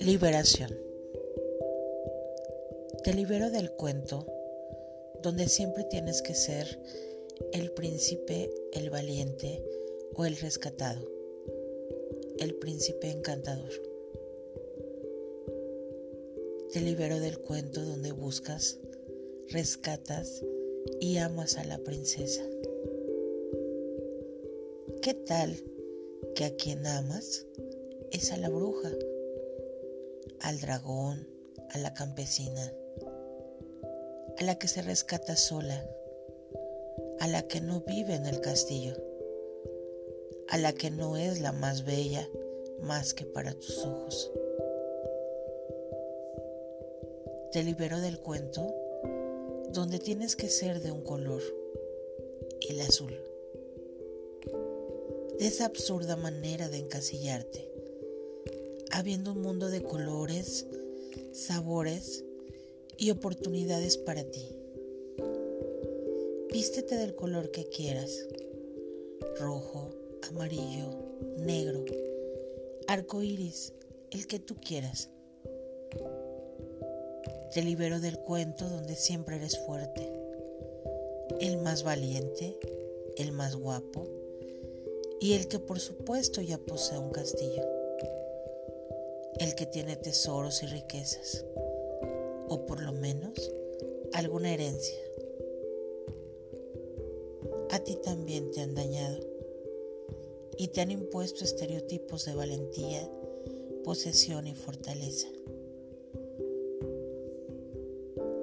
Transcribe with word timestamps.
Liberación. 0.00 0.70
Te 3.04 3.12
libero 3.12 3.50
del 3.50 3.70
cuento 3.72 4.26
donde 5.22 5.46
siempre 5.48 5.84
tienes 5.84 6.22
que 6.22 6.34
ser 6.34 6.80
el 7.52 7.72
príncipe, 7.72 8.50
el 8.72 8.88
valiente 8.88 9.62
o 10.14 10.24
el 10.24 10.36
rescatado, 10.36 11.06
el 12.38 12.54
príncipe 12.54 13.10
encantador. 13.10 13.72
Te 16.72 16.80
libero 16.80 17.20
del 17.20 17.40
cuento 17.40 17.84
donde 17.84 18.12
buscas, 18.12 18.80
rescatas 19.50 20.44
y 21.00 21.18
amas 21.18 21.56
a 21.56 21.64
la 21.64 21.78
princesa. 21.78 22.42
¿Qué 25.02 25.14
tal 25.14 25.56
que 26.34 26.44
a 26.44 26.56
quien 26.56 26.86
amas 26.86 27.46
es 28.10 28.32
a 28.32 28.36
la 28.36 28.48
bruja? 28.48 28.90
al 30.40 30.60
dragón, 30.60 31.26
a 31.70 31.78
la 31.78 31.94
campesina, 31.94 32.72
a 34.38 34.44
la 34.44 34.56
que 34.56 34.68
se 34.68 34.82
rescata 34.82 35.36
sola, 35.36 35.84
a 37.20 37.28
la 37.28 37.42
que 37.42 37.60
no 37.60 37.80
vive 37.80 38.14
en 38.14 38.26
el 38.26 38.40
castillo, 38.40 38.94
a 40.48 40.58
la 40.58 40.72
que 40.72 40.90
no 40.90 41.16
es 41.16 41.40
la 41.40 41.52
más 41.52 41.84
bella 41.84 42.28
más 42.80 43.14
que 43.14 43.24
para 43.24 43.54
tus 43.54 43.84
ojos. 43.84 44.30
Te 47.52 47.64
libero 47.64 48.00
del 48.00 48.20
cuento 48.20 48.74
donde 49.72 49.98
tienes 49.98 50.36
que 50.36 50.48
ser 50.48 50.80
de 50.80 50.92
un 50.92 51.02
color, 51.02 51.42
el 52.68 52.80
azul, 52.80 53.14
de 55.38 55.46
esa 55.46 55.66
absurda 55.66 56.16
manera 56.16 56.68
de 56.68 56.78
encasillarte 56.78 57.76
habiendo 58.96 59.32
un 59.32 59.42
mundo 59.42 59.68
de 59.68 59.82
colores, 59.82 60.66
sabores 61.32 62.24
y 62.96 63.10
oportunidades 63.10 63.98
para 63.98 64.24
ti. 64.24 64.48
Vístete 66.50 66.96
del 66.96 67.14
color 67.14 67.50
que 67.50 67.68
quieras, 67.68 68.26
rojo, 69.38 69.90
amarillo, 70.30 70.90
negro, 71.38 71.84
arco 72.86 73.22
iris, 73.22 73.74
el 74.10 74.26
que 74.26 74.38
tú 74.38 74.56
quieras. 74.56 75.10
Te 77.56 77.62
libero 77.62 78.00
del 78.00 78.18
cuento 78.18 78.68
donde 78.68 78.94
siempre 78.94 79.36
eres 79.36 79.58
fuerte, 79.60 80.12
el 81.40 81.56
más 81.56 81.84
valiente, 81.84 82.54
el 83.16 83.32
más 83.32 83.56
guapo 83.56 84.06
y 85.22 85.32
el 85.32 85.48
que 85.48 85.58
por 85.58 85.80
supuesto 85.80 86.42
ya 86.42 86.58
posee 86.58 86.98
un 86.98 87.08
castillo 87.12 87.62
el 89.40 89.54
que 89.54 89.64
tiene 89.64 89.96
tesoros 89.96 90.62
y 90.64 90.66
riquezas, 90.66 91.46
o 92.46 92.66
por 92.66 92.82
lo 92.82 92.92
menos 92.92 93.50
alguna 94.12 94.52
herencia. 94.52 94.98
A 97.70 97.78
ti 97.78 97.96
también 98.04 98.50
te 98.50 98.60
han 98.60 98.74
dañado 98.74 99.18
y 100.58 100.68
te 100.68 100.82
han 100.82 100.90
impuesto 100.90 101.42
estereotipos 101.42 102.26
de 102.26 102.34
valentía, 102.34 103.10
posesión 103.82 104.46
y 104.46 104.54
fortaleza. 104.54 105.28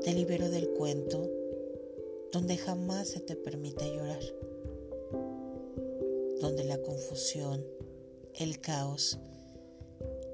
Te 0.03 0.13
libero 0.13 0.49
del 0.49 0.67
cuento 0.71 1.29
donde 2.33 2.57
jamás 2.57 3.07
se 3.07 3.21
te 3.21 3.37
permite 3.37 3.85
llorar, 3.85 4.19
donde 6.41 6.65
la 6.65 6.77
confusión, 6.81 7.65
el 8.35 8.59
caos 8.59 9.17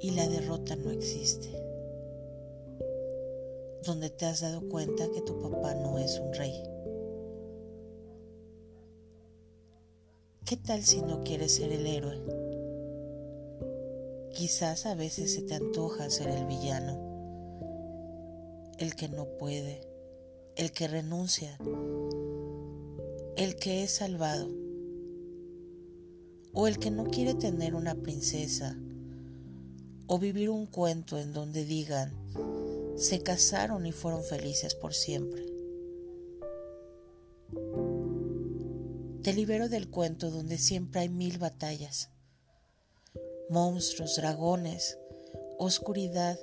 y 0.01 0.09
la 0.09 0.27
derrota 0.27 0.75
no 0.75 0.89
existe. 0.89 1.49
Donde 3.85 4.09
te 4.09 4.25
has 4.25 4.41
dado 4.41 4.67
cuenta 4.69 5.07
que 5.11 5.21
tu 5.21 5.39
papá 5.39 5.75
no 5.75 5.99
es 5.99 6.17
un 6.17 6.33
rey. 6.33 6.63
¿Qué 10.45 10.57
tal 10.57 10.81
si 10.81 11.03
no 11.03 11.23
quieres 11.23 11.53
ser 11.53 11.71
el 11.71 11.85
héroe? 11.85 12.17
Quizás 14.33 14.87
a 14.87 14.95
veces 14.95 15.31
se 15.35 15.43
te 15.43 15.53
antoja 15.53 16.09
ser 16.09 16.29
el 16.29 16.45
villano, 16.45 17.08
el 18.79 18.95
que 18.95 19.09
no 19.09 19.25
puede, 19.37 19.81
el 20.55 20.71
que 20.71 20.87
renuncia, 20.87 21.57
el 23.35 23.57
que 23.57 23.83
es 23.83 23.91
salvado, 23.91 24.47
o 26.53 26.65
el 26.65 26.79
que 26.79 26.89
no 26.89 27.03
quiere 27.03 27.33
tener 27.33 27.75
una 27.75 27.95
princesa 27.95 28.77
o 30.07 30.17
vivir 30.17 30.49
un 30.49 30.65
cuento 30.65 31.19
en 31.19 31.33
donde 31.33 31.65
digan, 31.65 32.13
se 32.95 33.21
casaron 33.21 33.85
y 33.85 33.91
fueron 33.91 34.23
felices 34.23 34.75
por 34.75 34.93
siempre. 34.93 35.45
Te 39.21 39.33
libero 39.33 39.67
del 39.67 39.89
cuento 39.89 40.31
donde 40.31 40.57
siempre 40.57 41.01
hay 41.01 41.09
mil 41.09 41.37
batallas, 41.37 42.09
monstruos, 43.49 44.15
dragones, 44.15 44.97
oscuridad 45.57 46.39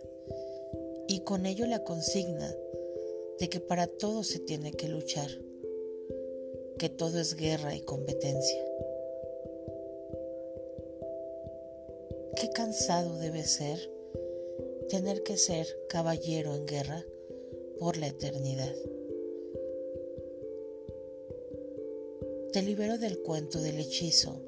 y 1.09 1.21
con 1.21 1.47
ello 1.47 1.67
la 1.67 1.85
consigna 1.85 2.55
de 3.39 3.49
que 3.49 3.61
para 3.61 3.87
todo 3.87 4.23
se 4.23 4.39
tiene 4.39 4.73
que 4.73 4.89
luchar, 4.89 5.31
que 6.79 6.89
todo 6.89 7.21
es 7.21 7.37
guerra 7.37 7.75
y 7.75 7.81
competencia. 7.81 8.65
Qué 12.41 12.51
cansado 12.51 13.19
debe 13.19 13.45
ser 13.45 13.91
tener 14.89 15.23
que 15.23 15.37
ser 15.37 15.67
caballero 15.89 16.55
en 16.55 16.67
guerra 16.67 17.05
por 17.79 17.97
la 17.97 18.07
eternidad. 18.07 18.75
Te 22.53 22.63
libero 22.63 22.99
del 22.99 23.19
cuento 23.19 23.61
del 23.61 23.79
hechizo 23.81 24.41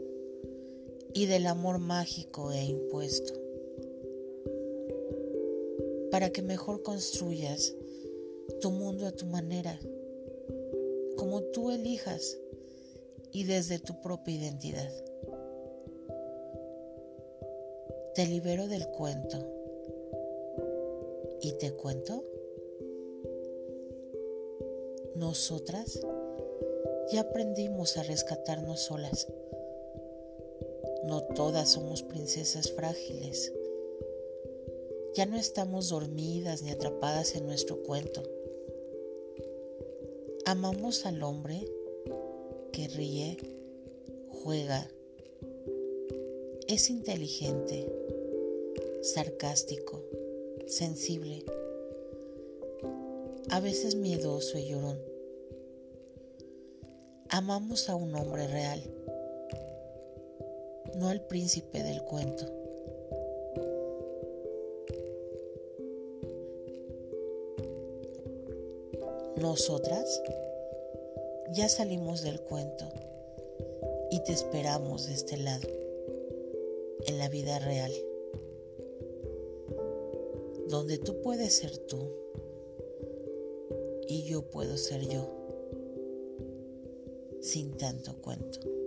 y 1.13 1.27
del 1.27 1.47
amor 1.47 1.79
mágico 1.79 2.53
e 2.53 2.65
impuesto, 2.65 3.35
para 6.19 6.33
que 6.33 6.43
mejor 6.43 6.83
construyas 6.83 7.77
tu 8.61 8.73
mundo 8.73 9.07
a 9.07 9.13
tu 9.13 9.25
manera, 9.25 9.79
como 11.17 11.43
tú 11.43 11.71
elijas 11.71 12.41
y 13.31 13.45
desde 13.45 13.79
tu 13.79 14.01
propia 14.01 14.35
identidad. 14.35 14.91
Te 18.17 18.27
libero 18.27 18.67
del 18.67 18.89
cuento. 18.89 19.39
¿Y 21.41 21.53
te 21.53 21.71
cuento? 21.77 22.25
Nosotras 25.15 26.01
ya 27.13 27.21
aprendimos 27.21 27.97
a 27.97 28.03
rescatarnos 28.03 28.81
solas. 28.81 29.29
No 31.05 31.23
todas 31.23 31.69
somos 31.69 32.03
princesas 32.03 32.73
frágiles. 32.73 33.53
Ya 35.15 35.27
no 35.27 35.37
estamos 35.37 35.89
dormidas 35.89 36.63
ni 36.63 36.71
atrapadas 36.71 37.35
en 37.35 37.47
nuestro 37.47 37.83
cuento. 37.83 38.23
Amamos 40.45 41.07
al 41.07 41.23
hombre 41.23 41.65
que 42.73 42.89
ríe, 42.89 43.37
juega, 44.29 44.89
es 46.69 46.91
inteligente, 46.91 47.91
sarcástico, 49.03 50.03
sensible, 50.67 51.45
a 53.51 53.61
veces 53.61 53.95
miedoso 53.95 54.59
y 54.59 54.69
llorón. 54.69 54.99
Amamos 57.31 57.89
a 57.89 57.97
un 57.97 58.15
hombre 58.15 58.47
real, 58.47 58.83
no 60.97 61.09
al 61.09 61.27
príncipe 61.27 61.83
del 61.83 62.03
cuento. 62.03 62.68
Nosotras 69.41 70.21
ya 71.53 71.69
salimos 71.69 72.23
del 72.23 72.41
cuento 72.41 72.87
y 74.11 74.21
te 74.25 74.33
esperamos 74.33 75.07
de 75.07 75.15
este 75.15 75.37
lado 75.37 75.69
en 77.07 77.19
la 77.19 77.29
vida 77.29 77.61
real, 77.61 77.93
donde 80.67 80.99
tú 80.99 81.21
puedes 81.23 81.57
ser 81.57 81.77
tú 81.79 82.11
y 84.09 84.25
yo 84.25 84.43
puedo 84.43 84.77
ser 84.77 85.07
yo, 85.07 85.31
sin 87.41 87.77
tanto 87.77 88.21
cuento. 88.21 88.78